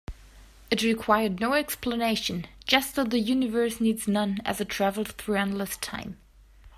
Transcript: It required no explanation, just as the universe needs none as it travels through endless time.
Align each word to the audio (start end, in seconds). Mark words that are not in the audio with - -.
It 0.71 0.81
required 0.81 1.39
no 1.39 1.53
explanation, 1.53 2.47
just 2.65 2.97
as 2.97 3.05
the 3.09 3.19
universe 3.19 3.79
needs 3.79 4.07
none 4.07 4.39
as 4.43 4.59
it 4.59 4.69
travels 4.69 5.09
through 5.11 5.35
endless 5.35 5.77
time. 5.77 6.17